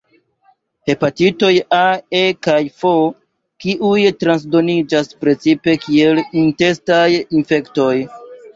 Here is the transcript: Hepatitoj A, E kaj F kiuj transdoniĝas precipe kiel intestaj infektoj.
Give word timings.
Hepatitoj 0.89 1.51
A, 1.79 1.81
E 2.19 2.21
kaj 2.47 2.55
F 2.79 2.89
kiuj 3.65 4.01
transdoniĝas 4.23 5.13
precipe 5.23 5.79
kiel 5.87 6.25
intestaj 6.43 7.07
infektoj. 7.21 7.95